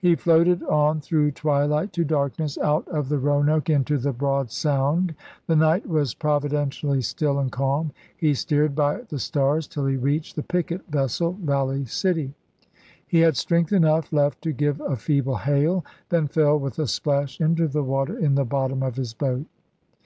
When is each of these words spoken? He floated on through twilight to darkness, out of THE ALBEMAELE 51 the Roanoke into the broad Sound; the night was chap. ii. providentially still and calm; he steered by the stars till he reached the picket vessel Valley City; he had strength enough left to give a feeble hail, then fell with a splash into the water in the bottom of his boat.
He 0.00 0.14
floated 0.14 0.62
on 0.62 1.02
through 1.02 1.32
twilight 1.32 1.92
to 1.92 2.02
darkness, 2.02 2.56
out 2.56 2.88
of 2.88 3.10
THE 3.10 3.16
ALBEMAELE 3.16 3.18
51 3.18 3.18
the 3.18 3.18
Roanoke 3.28 3.68
into 3.68 3.98
the 3.98 4.12
broad 4.14 4.50
Sound; 4.50 5.14
the 5.46 5.56
night 5.56 5.86
was 5.86 6.14
chap. 6.14 6.16
ii. 6.16 6.20
providentially 6.22 7.02
still 7.04 7.38
and 7.38 7.52
calm; 7.52 7.92
he 8.16 8.32
steered 8.32 8.74
by 8.74 9.02
the 9.10 9.18
stars 9.18 9.66
till 9.66 9.84
he 9.84 9.96
reached 9.98 10.36
the 10.36 10.42
picket 10.42 10.86
vessel 10.88 11.32
Valley 11.42 11.84
City; 11.84 12.32
he 13.06 13.18
had 13.20 13.36
strength 13.36 13.74
enough 13.74 14.10
left 14.10 14.40
to 14.40 14.52
give 14.52 14.80
a 14.80 14.96
feeble 14.96 15.36
hail, 15.36 15.84
then 16.08 16.28
fell 16.28 16.58
with 16.58 16.78
a 16.78 16.86
splash 16.86 17.38
into 17.38 17.68
the 17.68 17.82
water 17.84 18.16
in 18.18 18.36
the 18.36 18.46
bottom 18.46 18.82
of 18.82 18.96
his 18.96 19.12
boat. 19.12 19.44